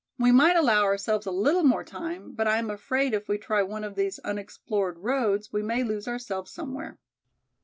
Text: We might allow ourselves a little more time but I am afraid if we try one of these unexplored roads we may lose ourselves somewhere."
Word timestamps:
We 0.17 0.31
might 0.31 0.55
allow 0.55 0.81
ourselves 0.85 1.27
a 1.27 1.31
little 1.31 1.61
more 1.61 1.83
time 1.83 2.31
but 2.33 2.47
I 2.47 2.57
am 2.57 2.71
afraid 2.71 3.13
if 3.13 3.27
we 3.29 3.37
try 3.37 3.61
one 3.61 3.83
of 3.83 3.93
these 3.93 4.17
unexplored 4.23 4.97
roads 4.97 5.53
we 5.53 5.61
may 5.61 5.83
lose 5.83 6.07
ourselves 6.07 6.49
somewhere." 6.49 6.97